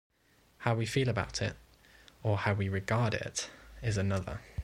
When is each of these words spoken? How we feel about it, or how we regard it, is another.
How 0.57 0.73
we 0.73 0.87
feel 0.87 1.09
about 1.09 1.43
it, 1.43 1.53
or 2.23 2.37
how 2.39 2.55
we 2.55 2.67
regard 2.69 3.13
it, 3.13 3.51
is 3.83 3.97
another. 3.97 4.39